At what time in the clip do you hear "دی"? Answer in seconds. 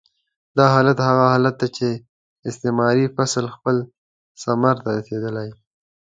1.61-1.69